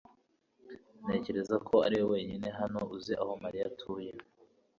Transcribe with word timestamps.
Ntekereza 1.03 1.55
ko 1.67 1.75
ariwe 1.85 2.05
wenyine 2.13 2.47
hano 2.59 2.79
uzi 2.95 3.13
aho 3.21 3.31
Mariya 3.43 3.65
atuye. 3.71 4.11